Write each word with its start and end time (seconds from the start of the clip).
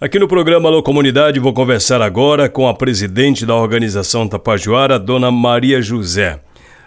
Aqui 0.00 0.16
no 0.16 0.28
programa 0.28 0.68
Alô 0.68 0.80
Comunidade 0.80 1.40
vou 1.40 1.52
conversar 1.52 2.00
agora 2.00 2.48
com 2.48 2.68
a 2.68 2.72
presidente 2.72 3.44
da 3.44 3.56
organização 3.56 4.28
Tapajoara, 4.28 4.96
Dona 4.96 5.28
Maria 5.28 5.82
José. 5.82 6.38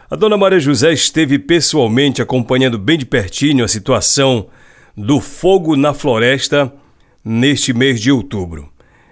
A 0.10 0.16
Dona 0.16 0.38
Maria 0.38 0.62
José 0.62 0.94
esteve 0.94 1.38
pessoalmente 1.38 2.22
acompanhando 2.22 2.80
bem 2.80 2.98
de 2.98 3.06
pertinho 3.06 3.66
a 3.66 3.68
situação 3.68 4.48
do 4.96 5.20
fogo 5.20 5.76
na 5.76 5.94
floresta 5.94 6.74
neste 7.22 7.74
mês 7.74 8.00
de 8.00 8.14
outubro. 8.14 8.70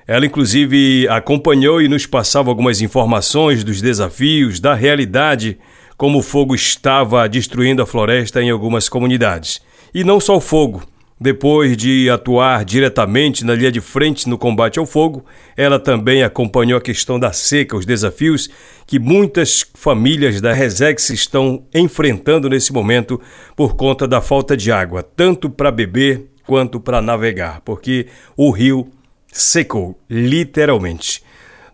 Ela, 0.07 0.25
inclusive, 0.25 1.05
acompanhou 1.09 1.81
e 1.81 1.89
nos 1.89 2.05
passava 2.05 2.49
algumas 2.49 2.79
informações 2.79 3.65
dos 3.65 3.81
desafios, 3.81 4.61
da 4.61 4.73
realidade, 4.75 5.57
como 5.97 6.19
o 6.19 6.23
fogo 6.23 6.55
estava 6.55 7.27
destruindo 7.27 7.81
a 7.81 7.85
floresta 7.85 8.41
em 8.41 8.49
algumas 8.49 8.87
comunidades. 8.87 9.59
E 9.93 10.05
não 10.05 10.21
só 10.21 10.37
o 10.37 10.41
fogo. 10.41 10.88
Depois 11.21 11.75
de 11.75 12.09
atuar 12.09 12.63
diretamente 12.63 13.43
na 13.43 13.53
linha 13.53 13.71
de 13.71 13.81
frente 13.81 14.29
no 14.29 14.37
combate 14.37 14.79
ao 14.79 14.85
fogo, 14.85 15.25
ela 15.57 15.77
também 15.77 16.23
acompanhou 16.23 16.77
a 16.77 16.81
questão 16.81 17.19
da 17.19 17.33
seca, 17.33 17.75
os 17.75 17.85
desafios 17.85 18.49
que 18.87 18.97
muitas 18.97 19.65
famílias 19.73 20.39
da 20.39 20.53
Resex 20.53 21.09
estão 21.09 21.65
enfrentando 21.75 22.47
nesse 22.47 22.71
momento 22.71 23.19
por 23.53 23.75
conta 23.75 24.07
da 24.07 24.21
falta 24.21 24.55
de 24.55 24.71
água, 24.71 25.03
tanto 25.03 25.49
para 25.49 25.71
beber 25.71 26.27
quanto 26.47 26.79
para 26.79 27.01
navegar, 27.01 27.59
porque 27.65 28.07
o 28.37 28.49
rio 28.49 28.87
secou, 29.27 29.99
literalmente. 30.09 31.21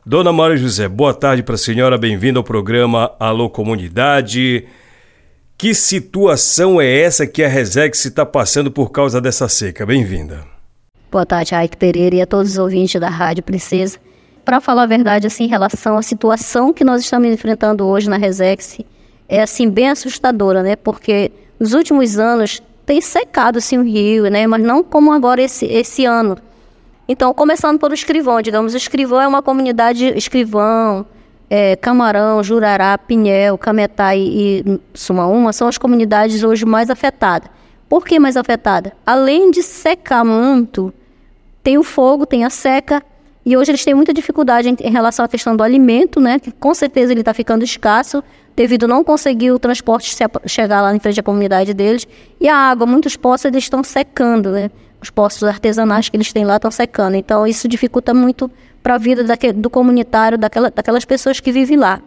Dona 0.04 0.34
Maria 0.34 0.58
José, 0.58 0.88
boa 0.88 1.14
tarde 1.14 1.44
para 1.44 1.54
a 1.54 1.58
senhora, 1.58 2.00
bem-vinda 2.00 2.40
ao 2.40 2.44
programa 2.44 3.12
Alô 3.20 3.48
Comunidade. 3.48 4.66
Que 5.58 5.74
situação 5.74 6.82
é 6.82 7.00
essa 7.00 7.26
que 7.26 7.42
a 7.42 7.48
Resex 7.48 8.04
está 8.04 8.26
passando 8.26 8.70
por 8.70 8.92
causa 8.92 9.22
dessa 9.22 9.48
seca? 9.48 9.86
Bem-vinda. 9.86 10.46
Boa 11.10 11.26
tarde, 11.26 11.56
Aike 11.56 11.78
Pereira 11.78 12.18
e 12.18 12.22
a 12.22 12.28
todos 12.28 12.52
os 12.52 12.58
ouvintes 12.58 13.00
da 13.00 13.08
Rádio 13.08 13.42
Princesa. 13.42 13.98
Para 14.44 14.60
falar 14.60 14.84
a 14.84 14.86
verdade, 14.86 15.28
assim, 15.28 15.46
em 15.46 15.48
relação 15.48 15.98
à 15.98 16.02
situação 16.02 16.74
que 16.74 16.84
nós 16.84 17.02
estamos 17.02 17.30
enfrentando 17.30 17.86
hoje 17.86 18.10
na 18.10 18.18
Resex, 18.18 18.80
é 19.30 19.42
assim 19.42 19.70
bem 19.70 19.90
assustadora, 19.90 20.62
né? 20.62 20.76
Porque 20.76 21.32
nos 21.58 21.72
últimos 21.72 22.20
anos 22.20 22.62
tem 22.86 23.00
secado 23.00 23.58
assim 23.58 23.78
o 23.78 23.84
rio, 23.84 24.30
né? 24.30 24.46
Mas 24.46 24.62
não 24.62 24.84
como 24.84 25.14
agora 25.14 25.42
esse, 25.42 25.66
esse 25.68 26.04
ano. 26.04 26.38
Então, 27.08 27.34
começando 27.34 27.80
pelo 27.80 27.94
Escrivão, 27.94 28.42
digamos, 28.42 28.74
o 28.74 28.78
Escrivão 28.78 29.22
é 29.22 29.28
uma 29.28 29.42
comunidade 29.42 30.06
escrivão, 30.18 31.06
é, 31.50 31.76
Camarão, 31.76 32.44
Jurará, 32.44 32.98
Pinhel, 32.98 33.58
Cametá 33.58 34.16
e, 34.16 34.64
e 34.66 34.80
Sumaúma 34.94 35.54
são 35.54 35.68
as 35.68 35.78
comunidades 35.78 36.44
hoje 36.44 36.66
mais 36.66 36.90
afetadas. 36.90 37.50
Por 37.88 38.06
que 38.06 38.20
mais 38.20 38.36
afetada? 38.36 38.94
Além 39.06 39.52
de 39.52 39.62
secar 39.62 40.26
muito, 40.26 40.94
tem 41.64 41.78
o 41.78 41.84
fogo, 41.84 42.26
tem 42.26 42.44
a 42.44 42.50
seca, 42.50 43.04
e 43.46 43.56
hoje 43.56 43.72
eles 43.72 43.86
têm 43.86 43.94
muita 43.94 44.12
dificuldade 44.12 44.70
em, 44.70 44.76
em 44.82 44.92
relação 44.92 45.24
à 45.24 45.28
questão 45.28 45.56
do 45.56 45.62
alimento, 45.62 46.20
né? 46.20 46.40
Que 46.40 46.52
com 46.52 46.74
certeza 46.74 47.14
ele 47.14 47.20
está 47.20 47.34
ficando 47.34 47.64
escasso, 47.64 48.24
devido 48.56 48.86
a 48.86 48.88
não 48.88 49.04
conseguir 49.04 49.52
o 49.52 49.60
transporte 49.60 50.16
chegar 50.48 50.82
lá 50.82 50.96
em 50.96 51.00
frente 51.00 51.20
à 51.20 51.24
comunidade 51.24 51.72
deles. 51.74 52.08
E 52.42 52.50
a 52.50 52.56
água, 52.56 52.88
muitos 52.88 53.16
poços 53.16 53.46
eles 53.46 53.64
estão 53.64 53.84
secando, 53.84 54.52
né? 54.52 54.72
Os 55.02 55.10
poços 55.10 55.44
artesanais 55.44 56.10
que 56.10 56.18
eles 56.18 56.32
têm 56.34 56.46
lá 56.46 56.56
estão 56.56 56.72
secando. 56.72 57.16
Então 57.16 57.46
isso 57.46 57.68
dificulta 57.68 58.14
muito 58.14 58.50
para 58.82 58.96
a 58.96 58.98
vida 58.98 59.24
daquele, 59.24 59.54
do 59.54 59.70
comunitário, 59.70 60.38
daquela, 60.38 60.70
daquelas 60.70 61.06
pessoas 61.06 61.40
que 61.40 61.52
vivem 61.52 61.78
lá. 61.78 62.02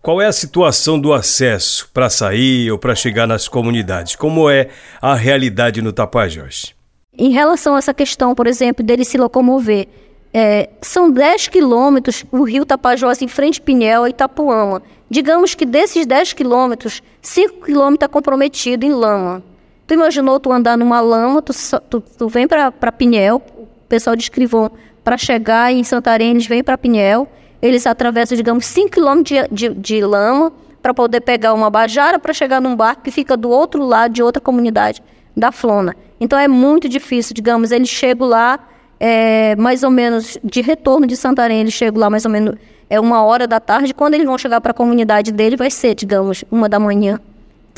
Qual 0.00 0.22
é 0.22 0.26
a 0.26 0.32
situação 0.32 0.98
do 0.98 1.12
acesso 1.12 1.90
para 1.92 2.08
sair 2.08 2.70
ou 2.70 2.78
para 2.78 2.94
chegar 2.94 3.26
nas 3.26 3.48
comunidades? 3.48 4.14
Como 4.14 4.48
é 4.48 4.68
a 5.02 5.14
realidade 5.14 5.82
no 5.82 5.92
Tapajós? 5.92 6.74
Em 7.16 7.30
relação 7.30 7.74
a 7.74 7.78
essa 7.78 7.92
questão, 7.92 8.34
por 8.34 8.46
exemplo, 8.46 8.84
dele 8.84 9.04
se 9.04 9.18
locomover, 9.18 9.88
é, 10.32 10.70
são 10.80 11.10
10 11.10 11.48
quilômetros 11.48 12.24
o 12.30 12.44
rio 12.44 12.64
Tapajós 12.64 13.20
em 13.22 13.28
frente 13.28 13.60
Pinhel 13.60 14.06
e 14.06 14.10
Itapuama. 14.10 14.82
Digamos 15.10 15.54
que 15.54 15.64
desses 15.64 16.06
10 16.06 16.34
quilômetros, 16.34 17.02
5 17.20 17.64
quilômetros 17.64 18.08
é 18.08 18.12
comprometido 18.12 18.84
em 18.84 18.92
lama. 18.92 19.42
Tu 19.88 19.94
imaginou 19.94 20.38
tu 20.38 20.52
andar 20.52 20.76
numa 20.76 21.00
lama, 21.00 21.40
tu, 21.40 21.52
tu, 21.88 22.00
tu 22.02 22.28
vem 22.28 22.46
para 22.46 22.92
Pinhel, 22.92 23.42
o 23.56 23.66
pessoal 23.88 24.14
de 24.14 24.22
Escrivão 24.22 24.70
para 25.02 25.16
chegar 25.16 25.72
em 25.72 25.82
Santarém, 25.82 26.32
eles 26.32 26.46
vêm 26.46 26.62
para 26.62 26.76
Pinhel, 26.76 27.26
eles 27.62 27.86
atravessam, 27.86 28.36
digamos, 28.36 28.66
5 28.66 28.90
quilômetros 28.90 29.48
de, 29.50 29.70
de, 29.70 29.74
de 29.74 30.04
lama 30.04 30.52
para 30.82 30.92
poder 30.92 31.22
pegar 31.22 31.54
uma 31.54 31.70
bajara 31.70 32.18
para 32.18 32.34
chegar 32.34 32.60
num 32.60 32.76
barco 32.76 33.00
que 33.00 33.10
fica 33.10 33.34
do 33.34 33.48
outro 33.48 33.82
lado 33.82 34.12
de 34.12 34.22
outra 34.22 34.42
comunidade 34.42 35.02
da 35.34 35.50
Flona. 35.50 35.96
Então 36.20 36.38
é 36.38 36.46
muito 36.46 36.86
difícil, 36.86 37.34
digamos, 37.34 37.72
eles 37.72 37.88
chegam 37.88 38.28
lá 38.28 38.58
é, 39.00 39.56
mais 39.56 39.82
ou 39.82 39.90
menos 39.90 40.36
de 40.44 40.60
retorno 40.60 41.06
de 41.06 41.16
Santarém, 41.16 41.60
eles 41.60 41.72
chegam 41.72 41.98
lá 41.98 42.10
mais 42.10 42.26
ou 42.26 42.30
menos 42.30 42.56
é 42.90 43.00
uma 43.00 43.22
hora 43.22 43.46
da 43.46 43.58
tarde. 43.58 43.94
Quando 43.94 44.14
eles 44.14 44.26
vão 44.26 44.36
chegar 44.36 44.60
para 44.60 44.72
a 44.72 44.74
comunidade 44.74 45.32
dele, 45.32 45.56
vai 45.56 45.70
ser, 45.70 45.94
digamos, 45.94 46.44
uma 46.50 46.68
da 46.68 46.78
manhã. 46.78 47.18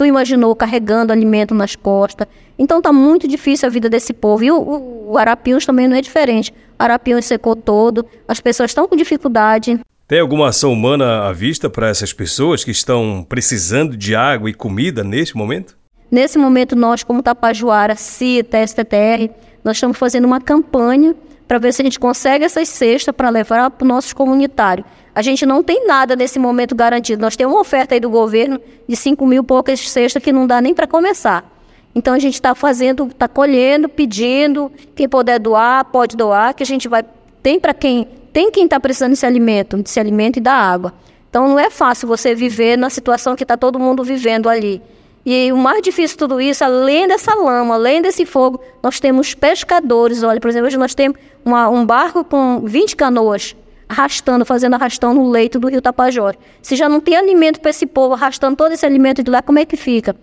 Tu 0.01 0.07
imaginou 0.07 0.57
carregando 0.57 1.13
alimento 1.13 1.55
nas 1.55 1.77
costas. 1.77 2.27
Então 2.59 2.81
tá 2.81 2.91
muito 2.91 3.29
difícil 3.29 3.69
a 3.69 3.71
vida 3.71 3.87
desse 3.87 4.15
povo. 4.15 4.43
E 4.43 4.51
o, 4.51 4.57
o, 4.57 5.11
o 5.11 5.19
Arapiuns 5.19 5.67
também 5.67 5.87
não 5.87 5.95
é 5.95 6.01
diferente. 6.01 6.55
Arapiuns 6.79 7.27
secou 7.27 7.55
todo, 7.55 8.07
as 8.27 8.41
pessoas 8.41 8.71
estão 8.71 8.89
com 8.89 8.97
dificuldade. 8.97 9.79
Tem 10.09 10.19
alguma 10.19 10.49
ação 10.49 10.73
humana 10.73 11.29
à 11.29 11.33
vista 11.35 11.69
para 11.69 11.89
essas 11.89 12.15
pessoas 12.15 12.65
que 12.65 12.71
estão 12.71 13.27
precisando 13.29 13.95
de 13.95 14.17
água 14.17 14.49
e 14.49 14.55
comida 14.55 15.05
neste 15.05 15.37
momento? 15.37 15.77
Nesse 16.11 16.39
momento, 16.39 16.75
nós, 16.75 17.05
como 17.05 17.23
Tapajoara, 17.23 17.95
CITA, 17.95 18.67
STTR, 18.67 19.29
nós 19.63 19.77
estamos 19.77 19.99
fazendo 19.99 20.25
uma 20.25 20.41
campanha 20.41 21.15
para 21.51 21.59
ver 21.59 21.75
se 21.75 21.83
a 21.83 21.85
gente 21.85 21.99
consegue 21.99 22.45
essas 22.45 22.69
cestas 22.69 23.13
para 23.13 23.29
levar 23.29 23.73
para 23.73 23.85
os 23.85 23.89
nossos 23.89 24.13
comunitários. 24.13 24.87
A 25.13 25.21
gente 25.21 25.45
não 25.45 25.65
tem 25.65 25.85
nada 25.85 26.15
nesse 26.15 26.39
momento 26.39 26.77
garantido. 26.77 27.21
Nós 27.21 27.35
temos 27.35 27.53
uma 27.53 27.61
oferta 27.61 27.93
aí 27.93 27.99
do 27.99 28.09
governo 28.09 28.61
de 28.87 28.95
5 28.95 29.27
mil 29.27 29.43
poucas 29.43 29.81
cestas 29.81 30.23
que 30.23 30.31
não 30.31 30.47
dá 30.47 30.61
nem 30.61 30.73
para 30.73 30.87
começar. 30.87 31.45
Então 31.93 32.15
a 32.15 32.21
gente 32.21 32.35
está 32.35 32.55
fazendo, 32.55 33.09
está 33.09 33.27
colhendo, 33.27 33.89
pedindo, 33.89 34.71
quem 34.95 35.09
puder 35.09 35.41
doar, 35.41 35.87
pode 35.87 36.17
doar, 36.17 36.55
que 36.55 36.63
a 36.63 36.67
gente 36.67 36.87
vai. 36.87 37.05
Tem 37.43 37.59
para 37.59 37.75
quem 37.75 38.07
tem 38.33 38.53
quem 38.53 38.67
está 38.67 38.79
precisando 38.79 39.11
desse 39.11 39.27
alimento, 39.27 39.77
desse 39.79 39.99
alimento 39.99 40.37
e 40.37 40.41
da 40.41 40.53
água. 40.53 40.95
Então 41.29 41.49
não 41.49 41.59
é 41.59 41.69
fácil 41.69 42.07
você 42.07 42.33
viver 42.33 42.79
na 42.79 42.89
situação 42.89 43.35
que 43.35 43.43
está 43.43 43.57
todo 43.57 43.77
mundo 43.77 44.05
vivendo 44.05 44.49
ali. 44.49 44.81
E 45.25 45.53
o 45.53 45.57
mais 45.57 45.83
difícil 45.83 46.15
de 46.15 46.19
tudo 46.19 46.41
isso, 46.41 46.65
além 46.65 47.07
dessa 47.07 47.35
lama, 47.35 47.75
além 47.75 48.01
desse 48.01 48.25
fogo, 48.25 48.61
nós 48.83 48.99
temos 48.99 49.35
pescadores. 49.35 50.23
Olha, 50.23 50.41
por 50.41 50.49
exemplo, 50.49 50.67
hoje 50.67 50.79
nós 50.79 50.95
temos 50.95 51.19
uma, 51.45 51.69
um 51.69 51.85
barco 51.85 52.25
com 52.25 52.61
20 52.65 52.97
canoas 52.97 53.55
arrastando, 53.89 54.45
fazendo 54.45 54.75
arrastão 54.75 55.13
no 55.13 55.29
leito 55.29 55.59
do 55.59 55.69
rio 55.69 55.83
Tapajós. 55.83 56.37
Se 56.63 56.77
já 56.77 56.89
não 56.89 57.01
tem 57.01 57.17
alimento 57.17 57.61
para 57.61 57.71
esse 57.71 57.87
povo, 57.87 58.15
arrastando 58.15 58.57
todo 58.57 58.73
esse 58.73 58.87
alimento 58.87 59.23
de 59.23 59.31
lá, 59.31 59.43
como 59.43 59.59
é 59.59 59.67
que 59.67 59.77
fica? 59.77 60.15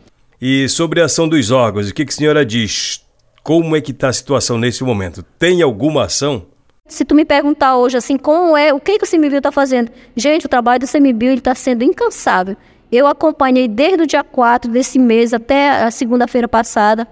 E 0.41 0.69
sobre 0.69 1.01
a 1.01 1.05
ação 1.05 1.27
dos 1.27 1.51
órgãos, 1.51 1.89
o 1.89 1.93
que, 1.93 2.05
que 2.05 2.13
a 2.13 2.15
senhora 2.15 2.45
diz? 2.45 3.03
Como 3.43 3.75
é 3.75 3.81
que 3.81 3.91
está 3.91 4.07
a 4.07 4.13
situação 4.13 4.57
nesse 4.57 4.83
momento? 4.83 5.23
Tem 5.37 5.61
alguma 5.61 6.05
ação? 6.05 6.45
Se 6.87 7.03
tu 7.03 7.13
me 7.13 7.25
perguntar 7.25 7.75
hoje 7.75 7.97
assim, 7.97 8.17
como 8.17 8.55
é, 8.55 8.73
o 8.73 8.79
que, 8.79 8.97
que 8.97 9.03
o 9.03 9.09
CMBio 9.09 9.39
está 9.39 9.51
fazendo? 9.51 9.91
Gente, 10.15 10.45
o 10.45 10.49
trabalho 10.49 10.79
do 10.79 10.87
CMBio 10.87 11.33
está 11.33 11.53
sendo 11.53 11.83
incansável. 11.83 12.55
Eu 12.91 13.07
acompanhei 13.07 13.67
desde 13.67 14.03
o 14.03 14.07
dia 14.07 14.23
4 14.23 14.71
desse 14.71 14.97
mês 14.97 15.33
até 15.33 15.83
a 15.83 15.91
segunda-feira 15.91 16.47
passada 16.47 17.07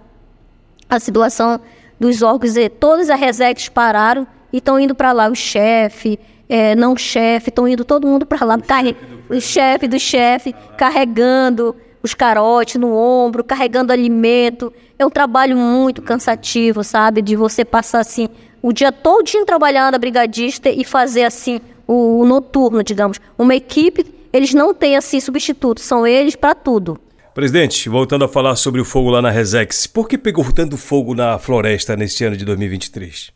a 0.90 1.00
situação 1.00 1.60
dos 2.00 2.22
órgãos, 2.22 2.54
todas 2.80 3.10
as 3.10 3.20
resex 3.20 3.70
pararam 3.70 4.28
e 4.52 4.58
estão 4.58 4.80
indo 4.80 4.94
para 4.94 5.12
lá, 5.12 5.28
o 5.28 5.36
chefe, 5.36 6.20
é, 6.48 6.76
não 6.76 6.96
chefe, 6.96 7.50
estão 7.50 7.68
indo 7.68 7.84
todo 7.84 8.08
mundo 8.08 8.26
para 8.26 8.46
lá, 8.46 8.58
carre... 8.60 8.96
o 9.30 9.40
chefe 9.40 9.88
do 9.88 10.00
chefe, 10.00 10.54
carregando 10.78 11.76
os 12.04 12.14
carotes 12.14 12.76
no 12.76 12.96
ombro, 12.96 13.44
carregando 13.44 13.92
alimento. 13.92 14.72
É 14.98 15.06
um 15.06 15.10
trabalho 15.10 15.58
muito 15.58 16.04
cansativo, 16.04 16.84
sabe? 16.84 17.22
De 17.22 17.36
você 17.36 17.66
passar 17.66 18.00
assim 18.00 18.30
o 18.62 18.72
dia 18.72 18.92
todinho 18.92 19.46
trabalhando 19.46 19.96
a 19.96 19.98
brigadista 19.98 20.70
e 20.70 20.84
fazer 20.84 21.24
assim 21.24 21.60
o, 21.88 22.20
o 22.20 22.26
noturno, 22.26 22.84
digamos. 22.84 23.20
Uma 23.38 23.56
equipe, 23.56 24.04
eles 24.36 24.54
não 24.54 24.74
têm 24.74 24.96
assim 24.96 25.20
substituto, 25.20 25.80
são 25.80 26.06
eles 26.06 26.36
para 26.36 26.54
tudo. 26.54 27.00
Presidente, 27.34 27.90
voltando 27.90 28.26
a 28.26 28.28
falar 28.28 28.56
sobre 28.56 28.80
o 28.80 28.86
fogo 28.86 29.10
lá 29.10 29.22
na 29.22 29.30
Resex, 29.30 29.88
por 29.88 30.08
que 30.08 30.18
pegou 30.18 30.52
tanto 30.52 30.78
fogo 30.78 31.14
na 31.14 31.38
floresta 31.38 31.96
neste 31.96 32.24
ano 32.24 32.38
de 32.38 32.46
2023? 32.46 33.36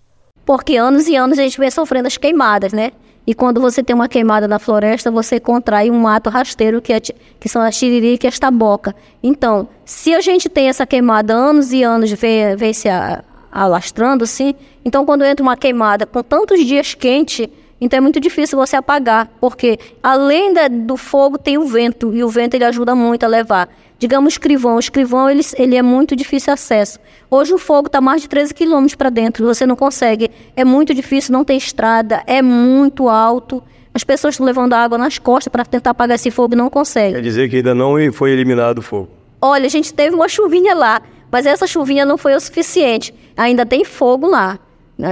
porque 0.49 0.77
anos 0.77 1.07
e 1.07 1.15
anos 1.15 1.37
a 1.37 1.43
gente 1.43 1.59
vem 1.59 1.69
sofrendo 1.69 2.07
as 2.07 2.17
queimadas, 2.17 2.73
né? 2.73 2.91
E 3.27 3.35
quando 3.35 3.61
você 3.61 3.83
tem 3.83 3.95
uma 3.95 4.09
queimada 4.09 4.47
na 4.47 4.57
floresta, 4.57 5.11
você 5.11 5.39
contrai 5.39 5.91
um 5.91 5.99
mato 5.99 6.27
rasteiro, 6.27 6.81
que, 6.81 6.91
é, 6.91 6.99
que 6.99 7.47
são 7.47 7.61
a 7.61 7.69
tiririca 7.69 8.25
e 8.25 8.29
a 8.29 8.31
taboca. 8.31 8.95
Então, 9.21 9.69
se 9.85 10.11
a 10.15 10.21
gente 10.21 10.49
tem 10.49 10.67
essa 10.67 10.87
queimada 10.87 11.35
anos 11.35 11.71
e 11.71 11.83
anos, 11.83 12.11
vem, 12.13 12.55
vem 12.55 12.73
se 12.73 12.87
alastrando 13.51 14.23
assim, 14.23 14.55
então 14.83 15.05
quando 15.05 15.23
entra 15.23 15.43
uma 15.43 15.55
queimada 15.55 16.07
com 16.07 16.23
tantos 16.23 16.65
dias 16.65 16.95
quente, 16.95 17.47
Então 17.81 17.97
é 17.97 18.01
muito 18.01 18.19
difícil 18.19 18.57
você 18.57 18.75
apagar, 18.75 19.29
porque 19.39 19.79
além 20.03 20.53
da, 20.53 20.67
do 20.67 20.97
fogo 20.97 21.37
tem 21.37 21.57
o 21.57 21.65
vento, 21.65 22.13
e 22.13 22.23
o 22.23 22.29
vento 22.29 22.55
ele 22.55 22.65
ajuda 22.65 22.93
muito 22.93 23.23
a 23.23 23.27
levar. 23.27 23.69
Digamos 23.97 24.33
escrivão, 24.33 24.75
o 24.75 24.79
escrivão 24.79 25.29
ele, 25.29 25.41
ele 25.57 25.75
é 25.75 25.81
muito 25.81 26.15
difícil 26.15 26.53
acesso. 26.53 26.99
Hoje 27.29 27.53
o 27.53 27.57
fogo 27.57 27.87
está 27.87 27.99
mais 27.99 28.21
de 28.21 28.29
13 28.29 28.53
quilômetros 28.53 28.95
para 28.95 29.09
dentro, 29.09 29.45
você 29.45 29.65
não 29.65 29.75
consegue, 29.75 30.29
é 30.55 30.63
muito 30.63 30.93
difícil, 30.93 31.33
não 31.33 31.43
tem 31.43 31.57
estrada, 31.57 32.23
é 32.25 32.41
muito 32.41 33.09
alto. 33.09 33.63
As 33.93 34.03
pessoas 34.03 34.35
estão 34.35 34.45
levando 34.45 34.73
água 34.73 34.97
nas 34.97 35.17
costas 35.17 35.51
para 35.51 35.65
tentar 35.65 35.91
apagar 35.91 36.15
esse 36.15 36.31
fogo 36.31 36.53
e 36.53 36.57
não 36.57 36.69
conseguem. 36.69 37.13
Quer 37.13 37.21
dizer 37.21 37.49
que 37.49 37.57
ainda 37.57 37.73
não 37.73 37.95
foi 38.13 38.31
eliminado 38.31 38.79
o 38.79 38.81
fogo? 38.81 39.09
Olha, 39.41 39.65
a 39.65 39.69
gente 39.69 39.93
teve 39.93 40.15
uma 40.15 40.27
chuvinha 40.27 40.75
lá, 40.75 41.01
mas 41.31 41.45
essa 41.45 41.65
chuvinha 41.65 42.05
não 42.05 42.17
foi 42.17 42.35
o 42.35 42.39
suficiente. 42.39 43.13
Ainda 43.35 43.65
tem 43.65 43.83
fogo 43.83 44.27
lá. 44.27 44.59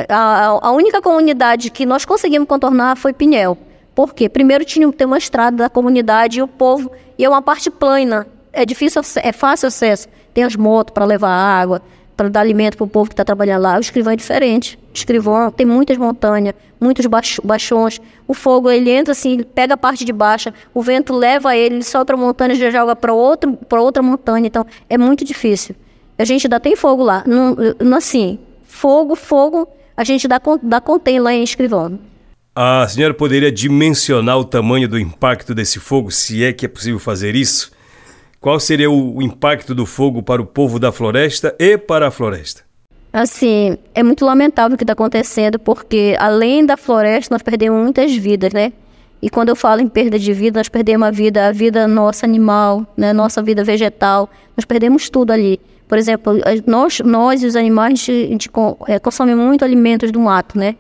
A, 0.10 0.60
a, 0.62 0.72
única 0.72 1.02
comunidade 1.02 1.70
que 1.70 1.86
nós 1.86 2.04
conseguimos 2.04 2.48
contornar 2.48 2.98
foi 2.98 3.14
Pinhel. 3.14 3.58
Por 3.96 4.14
quê? 4.14 4.28
Primeiro 4.28 4.66
tinha 4.66 4.90
que 4.92 4.98
ter 4.98 5.06
uma 5.06 5.18
estrada 5.18 5.58
da 5.58 5.70
comunidade 5.70 6.40
e 6.40 6.42
o 6.42 6.48
povo, 6.48 6.92
e 7.18 7.24
é 7.24 7.30
uma 7.30 7.42
parte 7.42 7.72
plana. 7.72 8.28
É 8.52 8.66
difícil, 8.66 9.02
é 9.24 9.32
fácil 9.32 9.68
acesso. 9.68 10.08
Tem 10.34 10.44
as 10.44 10.56
motos 10.56 10.94
para 10.94 11.06
levar 11.06 11.30
água, 11.30 11.82
para 12.18 12.28
dar 12.28 12.42
alimento 12.42 12.76
para 12.76 12.84
o 12.84 12.88
povo 12.88 13.10
que 13.10 13.14
está 13.14 13.24
trabalhando 13.24 13.62
lá. 13.62 13.78
O 13.78 13.80
escrivão 13.80 14.12
é 14.12 14.16
diferente. 14.16 14.78
O 14.90 14.94
escrivão 14.94 15.52
tem 15.52 15.66
muitas 15.66 15.98
montanhas, 15.98 16.54
muitos 16.82 17.06
baixões. 17.44 18.02
O 18.28 18.34
fogo, 18.34 18.70
ele 18.70 18.90
entra 18.90 19.14
assim, 19.14 19.34
ele 19.34 19.46
pega 19.46 19.76
a 19.76 19.78
parte 19.78 20.04
de 20.04 20.12
baixa, 20.12 20.54
o 20.74 20.82
vento 20.82 21.14
leva 21.14 21.56
ele, 21.56 21.76
ele 21.76 22.06
para 22.06 22.16
a 22.16 22.20
montanha 22.20 22.54
e 22.54 22.58
já 22.58 22.70
joga 22.70 22.96
para 22.96 23.14
outra 23.14 24.04
montanha. 24.04 24.48
Então, 24.48 24.66
é 24.90 24.98
muito 24.98 25.24
difícil. 25.24 25.76
A 26.18 26.26
gente 26.26 26.48
ainda 26.48 26.60
tem 26.60 26.76
fogo 26.76 27.04
lá. 27.04 27.24
Não, 27.26 27.56
não 27.80 27.98
assim, 27.98 28.40
fogo, 28.64 29.16
fogo, 29.16 29.68
a 29.98 30.04
gente 30.04 30.28
dá, 30.28 30.40
dá 30.62 30.80
contém 30.80 31.20
lá 31.20 31.34
em 31.34 31.44
Escrivão. 31.44 32.00
A 32.56 32.88
senhora 32.88 33.14
poderia 33.14 33.52
dimensionar 33.52 34.38
o 34.38 34.46
tamanho 34.46 34.88
do 34.88 35.00
impacto 35.00 35.54
desse 35.54 35.80
fogo, 35.80 36.12
se 36.12 36.44
é 36.44 36.54
que 36.54 36.66
é 36.66 36.70
possível 36.70 37.00
fazer 37.00 37.36
isso? 37.36 37.72
Qual 38.40 38.60
seria 38.60 38.90
o 38.90 39.22
impacto 39.22 39.74
do 39.74 39.86
fogo 39.86 40.22
para 40.22 40.42
o 40.42 40.46
povo 40.46 40.80
da 40.80 40.92
floresta 40.92 41.56
e 41.60 41.78
para 41.78 42.08
a 42.08 42.12
floresta? 42.12 42.62
Assim, 43.12 43.78
é 43.96 44.04
muito 44.04 44.24
lamentável 44.24 44.76
o 44.76 44.78
que 44.78 44.84
está 44.84 44.94
acontecendo, 44.94 45.58
porque 45.58 46.16
além 46.20 46.64
da 46.64 46.78
floresta, 46.78 47.34
nós 47.34 47.42
perdemos 47.42 47.82
muitas 47.82 48.16
vidas, 48.16 48.54
né? 48.54 48.72
E 49.20 49.30
quando 49.30 49.50
eu 49.50 49.56
falo 49.56 49.82
em 49.82 49.88
perda 49.88 50.20
de 50.20 50.32
vida, 50.34 50.60
nós 50.60 50.70
perdemos 50.70 51.08
a 51.08 51.12
vida, 51.12 51.48
a 51.48 51.52
vida 51.52 51.88
nossa 51.88 52.26
animal, 52.26 52.86
né? 52.96 53.14
Nossa 53.14 53.42
vida 53.42 53.64
vegetal, 53.64 54.30
nós 54.56 54.66
perdemos 54.66 55.10
tudo 55.10 55.32
ali. 55.32 55.60
Por 55.88 55.98
exemplo, 55.98 56.34
nós, 56.66 57.00
nós 57.00 57.44
e 57.44 57.46
os 57.46 57.56
animais, 57.56 57.94
a 57.94 58.12
gente, 58.12 58.50
é, 58.88 59.00
consomem 59.00 59.36
muito 59.36 59.64
alimentos 59.64 60.12
do 60.12 60.20
mato, 60.20 60.58
né? 60.58 60.76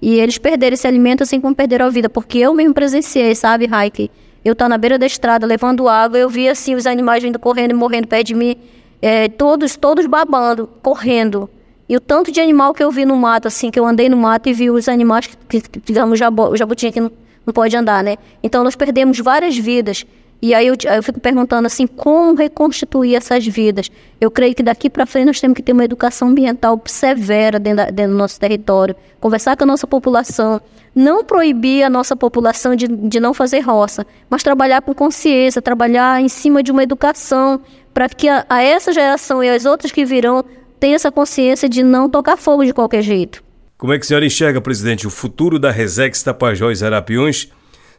E 0.00 0.18
eles 0.20 0.38
perderam 0.38 0.74
esse 0.74 0.86
alimento 0.86 1.22
assim 1.22 1.40
como 1.40 1.54
perderam 1.54 1.86
a 1.86 1.90
vida, 1.90 2.08
porque 2.08 2.38
eu 2.38 2.54
mesmo 2.54 2.72
presenciei, 2.72 3.34
sabe, 3.34 3.66
Raik? 3.66 4.10
Eu 4.44 4.52
estava 4.52 4.68
na 4.68 4.78
beira 4.78 4.98
da 4.98 5.06
estrada 5.06 5.46
levando 5.46 5.88
água, 5.88 6.18
eu 6.18 6.28
vi 6.28 6.48
assim 6.48 6.74
os 6.74 6.86
animais 6.86 7.22
vindo 7.22 7.38
correndo 7.38 7.72
e 7.72 7.74
morrendo 7.74 8.06
perto 8.06 8.28
de 8.28 8.34
mim, 8.34 8.56
é, 9.02 9.28
todos, 9.28 9.76
todos 9.76 10.06
babando, 10.06 10.68
correndo. 10.82 11.50
E 11.88 11.96
o 11.96 12.00
tanto 12.00 12.32
de 12.32 12.40
animal 12.40 12.72
que 12.72 12.82
eu 12.82 12.90
vi 12.90 13.04
no 13.04 13.16
mato, 13.16 13.48
assim, 13.48 13.70
que 13.70 13.78
eu 13.78 13.86
andei 13.86 14.08
no 14.08 14.16
mato 14.16 14.48
e 14.48 14.52
vi 14.52 14.70
os 14.70 14.88
animais 14.88 15.26
que, 15.26 15.60
que 15.60 15.80
digamos, 15.84 16.18
o 16.20 16.56
jabutinha 16.56 16.92
que 16.92 17.00
não, 17.00 17.10
não 17.44 17.54
pode 17.54 17.76
andar, 17.76 18.02
né? 18.02 18.16
Então 18.42 18.64
nós 18.64 18.74
perdemos 18.74 19.18
várias 19.20 19.56
vidas. 19.56 20.04
E 20.40 20.52
aí 20.52 20.66
eu, 20.66 20.74
eu 20.94 21.02
fico 21.02 21.18
perguntando 21.18 21.66
assim, 21.66 21.86
como 21.86 22.34
reconstituir 22.34 23.14
essas 23.14 23.46
vidas? 23.46 23.90
Eu 24.20 24.30
creio 24.30 24.54
que 24.54 24.62
daqui 24.62 24.90
para 24.90 25.06
frente 25.06 25.26
nós 25.26 25.40
temos 25.40 25.56
que 25.56 25.62
ter 25.62 25.72
uma 25.72 25.84
educação 25.84 26.28
ambiental 26.28 26.80
severa 26.86 27.58
dentro, 27.58 27.78
da, 27.78 27.90
dentro 27.90 28.12
do 28.12 28.18
nosso 28.18 28.38
território, 28.38 28.94
conversar 29.18 29.56
com 29.56 29.64
a 29.64 29.66
nossa 29.66 29.86
população, 29.86 30.60
não 30.94 31.24
proibir 31.24 31.82
a 31.82 31.90
nossa 31.90 32.14
população 32.14 32.76
de, 32.76 32.86
de 32.86 33.18
não 33.18 33.34
fazer 33.34 33.60
roça, 33.60 34.06
mas 34.28 34.42
trabalhar 34.42 34.82
com 34.82 34.94
consciência, 34.94 35.60
trabalhar 35.62 36.20
em 36.20 36.28
cima 36.28 36.62
de 36.62 36.70
uma 36.70 36.82
educação 36.82 37.60
para 37.92 38.08
que 38.08 38.28
a, 38.28 38.44
a 38.48 38.62
essa 38.62 38.92
geração 38.92 39.42
e 39.42 39.48
as 39.48 39.64
outras 39.64 39.90
que 39.90 40.04
virão 40.04 40.44
tenham 40.78 40.96
essa 40.96 41.10
consciência 41.10 41.68
de 41.68 41.82
não 41.82 42.08
tocar 42.08 42.36
fogo 42.36 42.64
de 42.64 42.72
qualquer 42.72 43.02
jeito. 43.02 43.42
Como 43.78 43.92
é 43.92 43.98
que 43.98 44.04
a 44.04 44.06
senhora 44.06 44.24
enxerga, 44.24 44.60
presidente, 44.60 45.06
o 45.06 45.10
futuro 45.10 45.58
da 45.58 45.70
Resex 45.70 46.22
Tapajós 46.22 46.82
Arapiões 46.82 47.50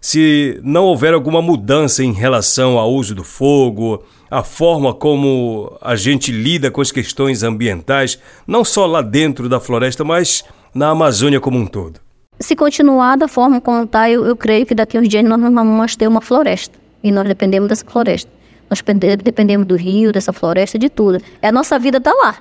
se 0.01 0.59
não 0.63 0.85
houver 0.85 1.13
alguma 1.13 1.41
mudança 1.41 2.03
em 2.03 2.13
relação 2.13 2.77
ao 2.77 2.91
uso 2.91 3.15
do 3.15 3.23
fogo, 3.23 4.03
a 4.29 4.43
forma 4.43 4.93
como 4.93 5.77
a 5.81 5.95
gente 5.95 6.31
lida 6.31 6.69
com 6.69 6.81
as 6.81 6.91
questões 6.91 7.43
ambientais, 7.43 8.19
não 8.45 8.63
só 8.63 8.85
lá 8.85 9.01
dentro 9.01 9.47
da 9.47 9.59
floresta, 9.59 10.03
mas 10.03 10.43
na 10.73 10.89
Amazônia 10.89 11.39
como 11.39 11.57
um 11.57 11.65
todo? 11.65 11.99
Se 12.39 12.55
continuar 12.55 13.17
da 13.17 13.27
forma 13.27 13.59
como 13.59 13.83
está, 13.83 14.09
eu, 14.09 14.25
eu 14.25 14.35
creio 14.35 14.65
que 14.65 14.75
daqui 14.75 14.97
a 14.97 15.01
uns 15.01 15.09
dias 15.09 15.23
nós 15.23 15.41
vamos 15.41 15.95
ter 15.95 16.07
uma 16.07 16.21
floresta. 16.21 16.77
E 17.03 17.11
nós 17.11 17.27
dependemos 17.27 17.69
dessa 17.69 17.85
floresta. 17.85 18.29
Nós 18.69 18.83
dependemos 19.23 19.65
do 19.65 19.75
rio, 19.75 20.11
dessa 20.11 20.33
floresta, 20.33 20.77
de 20.77 20.89
tudo. 20.89 21.19
É 21.41 21.47
a 21.47 21.51
nossa 21.51 21.79
vida 21.79 21.97
está 21.97 22.13
lá. 22.13 22.37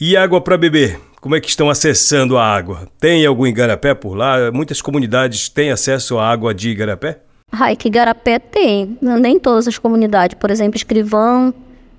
E 0.00 0.16
água 0.16 0.40
para 0.40 0.56
beber? 0.56 1.00
Como 1.24 1.34
é 1.34 1.40
que 1.40 1.48
estão 1.48 1.70
acessando 1.70 2.36
a 2.36 2.44
água? 2.44 2.86
Tem 3.00 3.24
algum 3.24 3.46
igarapé 3.46 3.94
por 3.94 4.14
lá? 4.14 4.52
Muitas 4.52 4.82
comunidades 4.82 5.48
têm 5.48 5.70
acesso 5.70 6.18
à 6.18 6.28
água 6.30 6.52
de 6.52 6.68
igarapé? 6.68 7.20
Ai, 7.50 7.74
que 7.76 7.88
igarapé 7.88 8.38
tem. 8.38 8.98
Nem 9.00 9.38
todas 9.38 9.66
as 9.66 9.78
comunidades. 9.78 10.36
Por 10.38 10.50
exemplo, 10.50 10.76
Escrivão, 10.76 11.54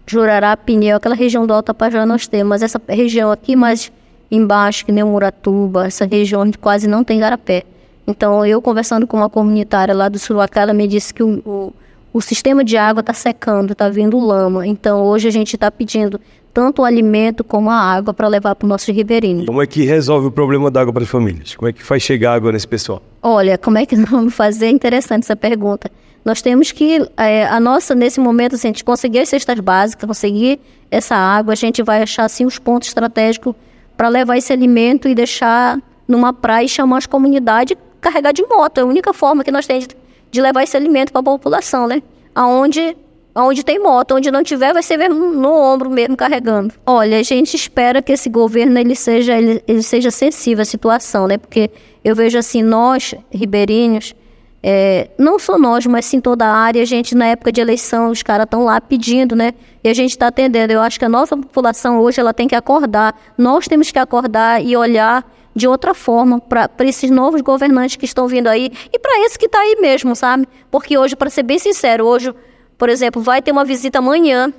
Jurará, 0.06 0.56
Pinhel, 0.56 0.98
aquela 0.98 1.16
região 1.16 1.48
do 1.48 1.54
Alto 1.56 1.66
Tapajós 1.66 2.07
nós 2.07 2.27
temos. 2.27 2.50
Mas 2.50 2.62
essa 2.62 2.80
região 2.88 3.31
aqui 3.31 3.56
mais 3.56 3.92
embaixo, 4.30 4.86
que 4.86 4.92
nem 4.92 5.04
Muratuba, 5.04 5.88
essa 5.88 6.06
região 6.06 6.48
quase 6.62 6.88
não 6.88 7.04
tem 7.04 7.18
igarapé. 7.18 7.63
Então, 8.06 8.45
eu 8.45 8.62
conversando 8.62 9.07
com 9.07 9.18
uma 9.18 9.27
comunitária 9.27 9.95
lá 9.95 10.07
do 10.07 10.19
Suruacá, 10.19 10.62
ela 10.62 10.74
me 10.74 10.88
disse 10.88 11.12
que 11.12 11.24
o, 11.24 11.39
o, 11.44 11.74
o 12.15 12.21
sistema 12.21 12.63
de 12.63 12.77
água 12.77 13.01
está 13.01 13.12
secando, 13.12 13.73
está 13.73 13.89
vindo 13.89 14.17
lama. 14.17 14.65
Então, 14.65 15.03
hoje 15.03 15.27
a 15.27 15.31
gente 15.31 15.56
está 15.56 15.69
pedindo 15.69 16.17
tanto 16.53 16.81
o 16.81 16.85
alimento 16.85 17.44
como 17.44 17.69
a 17.69 17.75
água 17.75 18.13
para 18.13 18.25
levar 18.29 18.56
para 18.56 18.65
o 18.65 18.69
nosso 18.69 18.89
ribeirinho. 18.89 19.45
Como 19.45 19.62
é 19.62 19.67
que 19.67 19.83
resolve 19.83 20.27
o 20.27 20.31
problema 20.31 20.71
da 20.71 20.79
água 20.79 20.94
para 20.94 21.03
as 21.03 21.09
famílias? 21.09 21.57
Como 21.57 21.67
é 21.67 21.73
que 21.73 21.83
faz 21.83 22.01
chegar 22.01 22.35
água 22.35 22.53
nesse 22.53 22.65
pessoal? 22.65 23.01
Olha, 23.21 23.57
como 23.57 23.77
é 23.77 23.85
que 23.85 23.97
nós 23.97 24.07
vamos 24.09 24.33
fazer? 24.33 24.69
Interessante 24.69 25.23
essa 25.23 25.35
pergunta. 25.35 25.91
Nós 26.23 26.41
temos 26.41 26.71
que, 26.71 27.06
é, 27.17 27.47
a 27.47 27.59
nossa, 27.59 27.94
nesse 27.94 28.21
momento, 28.21 28.56
assim, 28.56 28.69
a 28.69 28.71
gente 28.71 28.85
conseguir 28.85 29.19
as 29.19 29.27
cestas 29.27 29.59
básicas, 29.59 30.07
conseguir 30.07 30.62
essa 30.89 31.17
água, 31.17 31.51
a 31.51 31.57
gente 31.57 31.83
vai 31.83 32.01
achar, 32.01 32.23
assim, 32.23 32.45
os 32.45 32.57
pontos 32.57 32.88
estratégicos 32.88 33.53
para 33.97 34.07
levar 34.07 34.38
esse 34.38 34.53
alimento 34.53 35.09
e 35.09 35.13
deixar 35.13 35.81
numa 36.07 36.31
praia 36.31 36.63
e 36.63 36.69
chamar 36.69 37.00
as 37.00 37.06
comunidades 37.06 37.75
carregar 38.00 38.31
de 38.31 38.45
moto. 38.47 38.77
É 38.77 38.81
a 38.83 38.85
única 38.85 39.12
forma 39.12 39.44
que 39.44 39.51
nós 39.51 39.67
temos 39.67 39.85
de, 39.85 39.97
de 40.36 40.42
levar 40.42 40.64
esse 40.64 40.78
alimento 40.78 41.12
para 41.12 41.22
a 41.22 41.24
população, 41.24 41.88
né? 41.88 42.04
Aonde 42.34 42.96
Onde 43.38 43.66
tem 43.66 43.78
moto, 43.78 44.16
onde 44.16 44.32
não 44.32 44.42
tiver, 44.42 44.72
vai 44.72 44.82
ser 44.82 44.96
mesmo 44.96 45.34
no 45.34 45.52
ombro 45.52 45.90
mesmo 45.90 46.16
carregando. 46.16 46.74
Olha, 46.86 47.20
a 47.20 47.24
gente 47.24 47.54
espera 47.54 48.02
que 48.02 48.14
esse 48.14 48.30
governo 48.30 48.80
ele 48.80 48.96
seja, 48.96 49.38
ele, 49.38 49.62
ele 49.68 49.84
seja 49.84 50.10
sensível 50.10 50.62
à 50.62 50.66
situação, 50.66 51.28
né? 51.28 51.38
Porque 51.38 51.70
eu 52.02 52.16
vejo 52.16 52.38
assim, 52.38 52.64
nós, 52.64 53.14
ribeirinhos, 53.30 54.15
é, 54.63 55.10
não 55.18 55.38
só 55.38 55.60
nós, 55.60 55.86
mas 55.86 56.06
sim 56.06 56.22
toda 56.22 56.46
a 56.46 56.50
área, 56.50 56.82
a 56.82 56.86
gente 56.86 57.13
na 57.13 57.25
época 57.25 57.51
de 57.51 57.60
eleição, 57.60 58.10
os 58.10 58.24
caras 58.24 58.46
estão 58.46 58.63
lá 58.63 58.80
pedindo, 58.80 59.36
né? 59.36 59.54
E 59.84 59.89
a 59.89 59.94
gente 59.94 60.12
está 60.12 60.27
atendendo. 60.27 60.72
Eu 60.72 60.80
acho 60.80 60.98
que 60.98 61.04
a 61.04 61.10
nossa 61.10 61.36
população 61.36 62.00
hoje 62.00 62.22
ela 62.22 62.34
tem 62.34 62.48
que 62.48 62.56
acordar. 62.56 63.20
Nós 63.38 63.68
temos 63.68 63.92
que 63.92 64.00
acordar 64.00 64.63
e 64.63 64.77
olhar 64.77 65.30
de 65.55 65.67
outra 65.67 65.93
forma 65.93 66.39
para 66.39 66.69
esses 66.81 67.09
novos 67.09 67.41
governantes 67.41 67.95
que 67.95 68.05
estão 68.05 68.27
vindo 68.27 68.47
aí 68.47 68.71
e 68.91 69.00
para 69.00 69.25
esse 69.25 69.39
que 69.39 69.45
está 69.45 69.59
aí 69.59 69.77
mesmo, 69.79 70.15
sabe? 70.15 70.47
Porque 70.69 70.97
hoje, 70.97 71.15
para 71.15 71.29
ser 71.29 71.43
bem 71.43 71.57
sincero, 71.57 72.05
hoje 72.05 72.33
por 72.77 72.89
exemplo, 72.89 73.21
vai 73.21 73.41
ter 73.41 73.51
uma 73.51 73.63
visita 73.63 74.00
amanhã, 74.00 74.53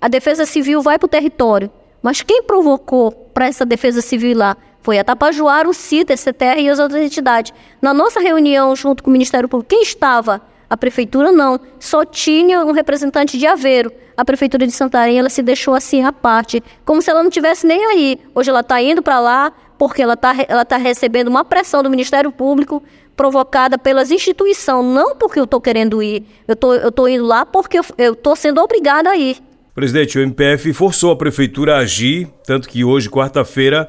a 0.00 0.08
Defesa 0.08 0.44
Civil 0.44 0.82
vai 0.82 0.98
para 0.98 1.06
o 1.06 1.08
território, 1.08 1.70
mas 2.02 2.22
quem 2.22 2.42
provocou 2.42 3.12
para 3.12 3.46
essa 3.46 3.64
Defesa 3.64 4.00
Civil 4.00 4.36
lá 4.36 4.56
foi 4.82 4.98
a 4.98 5.04
Tapajuara, 5.04 5.68
o 5.68 5.74
CITA, 5.74 6.14
a 6.14 6.16
CTR 6.16 6.60
e 6.60 6.68
as 6.68 6.78
outras 6.78 7.02
entidades. 7.02 7.52
Na 7.80 7.92
nossa 7.92 8.18
reunião, 8.18 8.74
junto 8.74 9.02
com 9.02 9.10
o 9.10 9.12
Ministério 9.12 9.48
Público, 9.48 9.68
quem 9.68 9.82
estava? 9.82 10.40
A 10.68 10.76
prefeitura 10.76 11.30
não, 11.30 11.60
só 11.78 12.04
tinha 12.04 12.64
um 12.64 12.72
representante 12.72 13.36
de 13.36 13.46
Aveiro. 13.46 13.92
A 14.16 14.24
prefeitura 14.24 14.66
de 14.66 14.72
Santarém, 14.72 15.18
ela 15.18 15.28
se 15.28 15.42
deixou 15.42 15.74
assim 15.74 16.04
à 16.04 16.12
parte, 16.12 16.62
como 16.84 17.02
se 17.02 17.10
ela 17.10 17.22
não 17.22 17.30
tivesse 17.30 17.66
nem 17.66 17.84
aí. 17.86 18.18
Hoje 18.34 18.50
ela 18.50 18.60
está 18.60 18.80
indo 18.80 19.02
para 19.02 19.20
lá 19.20 19.52
porque 19.80 20.02
ela 20.02 20.12
está 20.12 20.34
ela 20.46 20.62
tá 20.62 20.76
recebendo 20.76 21.28
uma 21.28 21.42
pressão 21.42 21.82
do 21.82 21.88
Ministério 21.88 22.30
Público 22.30 22.82
provocada 23.16 23.78
pelas 23.78 24.10
instituições, 24.10 24.84
não 24.84 25.16
porque 25.16 25.40
eu 25.40 25.44
estou 25.44 25.58
querendo 25.58 26.02
ir. 26.02 26.22
Eu 26.46 26.54
tô, 26.54 26.74
estou 26.74 27.08
indo 27.08 27.24
lá 27.24 27.46
porque 27.46 27.80
eu 27.96 28.12
estou 28.12 28.36
sendo 28.36 28.60
obrigada 28.60 29.08
a 29.08 29.16
ir. 29.16 29.38
Presidente, 29.74 30.18
o 30.18 30.20
MPF 30.20 30.74
forçou 30.74 31.10
a 31.12 31.16
prefeitura 31.16 31.76
a 31.76 31.78
agir, 31.78 32.28
tanto 32.44 32.68
que 32.68 32.84
hoje, 32.84 33.08
quarta-feira, 33.08 33.88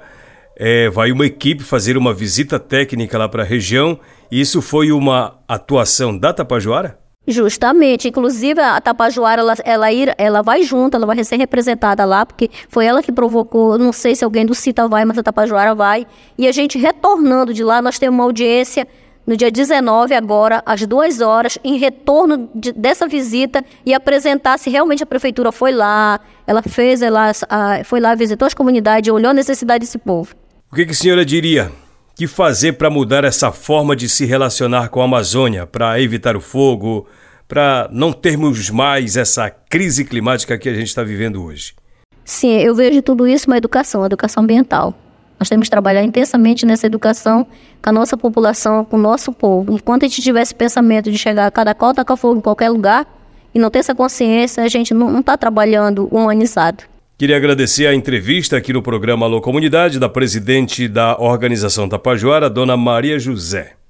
é, 0.56 0.90
vai 0.90 1.12
uma 1.12 1.26
equipe 1.26 1.62
fazer 1.62 1.98
uma 1.98 2.14
visita 2.14 2.58
técnica 2.58 3.18
lá 3.18 3.28
para 3.28 3.44
a 3.44 3.46
região. 3.46 4.00
Isso 4.32 4.62
foi 4.62 4.94
uma 4.94 5.42
atuação 5.46 6.18
da 6.18 6.32
Tapajoara? 6.32 7.01
Justamente, 7.28 8.08
inclusive 8.08 8.60
a 8.60 8.82
Tapajoara 8.82 9.42
ela, 9.42 9.54
ela, 9.64 9.88
ela 10.18 10.42
vai 10.42 10.64
junto, 10.64 10.98
ela 10.98 11.06
vai 11.06 11.24
ser 11.24 11.36
representada 11.36 12.04
lá, 12.04 12.26
porque 12.26 12.50
foi 12.68 12.86
ela 12.86 13.04
que 13.04 13.12
provocou, 13.12 13.78
não 13.78 13.94
sei 13.94 14.16
se 14.16 14.24
alguém 14.24 14.44
do 14.44 14.56
CITA 14.56 14.88
vai, 14.88 15.06
mas 15.06 15.20
a 15.20 15.24
Tapajoara 15.24 15.76
vai. 15.76 16.08
E 16.36 16.48
a 16.48 16.52
gente 16.52 16.80
retornando 16.80 17.54
de 17.54 17.64
lá, 17.64 17.80
nós 17.80 18.00
temos 18.00 18.18
uma 18.18 18.24
audiência 18.24 18.88
no 19.26 19.38
dia 19.38 19.52
19, 19.52 20.16
agora, 20.16 20.64
às 20.66 20.86
duas 20.88 21.22
horas, 21.22 21.60
em 21.64 21.78
retorno 21.78 22.50
de, 22.56 22.72
dessa 22.72 23.08
visita 23.08 23.64
e 23.86 23.94
apresentar 23.94 24.58
se 24.58 24.72
realmente 24.72 25.04
a 25.04 25.06
prefeitura 25.06 25.52
foi 25.52 25.72
lá, 25.72 26.20
ela 26.48 26.64
fez, 26.64 27.04
ela 27.04 27.32
foi 27.86 28.00
lá, 28.00 28.16
visitou 28.16 28.48
as 28.48 28.56
comunidades, 28.56 29.14
olhou 29.14 29.30
a 29.30 29.34
necessidade 29.34 29.86
desse 29.86 30.00
povo. 30.00 30.34
O 30.72 30.76
que, 30.76 30.86
que 30.86 30.92
a 30.92 30.96
senhora 30.96 31.24
diria? 31.24 31.72
Que 32.22 32.28
fazer 32.28 32.74
para 32.74 32.88
mudar 32.88 33.24
essa 33.24 33.52
forma 33.52 33.96
de 33.96 34.08
se 34.08 34.26
relacionar 34.26 34.90
com 34.90 35.02
a 35.02 35.06
Amazônia, 35.06 35.66
para 35.66 36.00
evitar 36.00 36.36
o 36.36 36.40
fogo, 36.40 37.08
para 37.48 37.90
não 37.92 38.14
termos 38.14 38.70
mais 38.70 39.18
essa 39.18 39.50
crise 39.50 40.06
climática 40.06 40.56
que 40.56 40.70
a 40.70 40.74
gente 40.76 40.86
está 40.86 41.02
vivendo 41.02 41.44
hoje? 41.44 41.74
Sim, 42.24 42.60
eu 42.60 42.76
vejo 42.76 43.02
tudo 43.02 43.28
isso 43.28 43.48
uma 43.48 43.58
educação, 43.58 44.06
educação 44.06 44.44
ambiental. 44.44 44.94
Nós 45.40 45.50
temos 45.50 45.66
que 45.66 45.72
trabalhar 45.72 46.04
intensamente 46.04 46.64
nessa 46.64 46.86
educação 46.86 47.48
com 47.82 47.90
a 47.90 47.92
nossa 47.92 48.16
população, 48.16 48.86
com 48.86 48.98
o 48.98 49.02
nosso 49.02 49.34
povo. 49.34 49.74
Enquanto 49.74 50.06
a 50.06 50.08
gente 50.08 50.22
tiver 50.22 50.44
esse 50.44 50.54
pensamento 50.54 51.10
de 51.10 51.18
chegar 51.18 51.48
a 51.48 51.52
cada 51.52 51.74
qual 51.74 51.92
tacar 51.92 52.16
fogo 52.18 52.38
em 52.38 52.42
qualquer 52.42 52.70
lugar 52.70 53.08
e 53.52 53.58
não 53.58 53.72
ter 53.72 53.80
essa 53.80 53.96
consciência, 53.96 54.64
a 54.64 54.68
gente 54.68 54.94
não 54.94 55.22
está 55.22 55.36
trabalhando 55.36 56.08
humanizado. 56.12 56.84
Queria 57.22 57.38
agradecer 57.38 57.86
a 57.86 57.94
entrevista 57.94 58.58
aqui 58.58 58.74
no 58.74 58.82
programa 58.82 59.28
Alô 59.28 59.40
Comunidade 59.42 60.00
da 60.00 60.10
presidente 60.10 60.88
da 60.88 61.16
organização 61.22 61.88
Tapajoara, 61.88 62.50
dona 62.50 62.76
Maria 62.76 63.20
José. 63.20 63.81